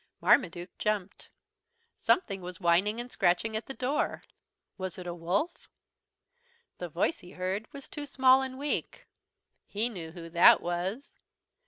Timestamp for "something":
1.95-2.41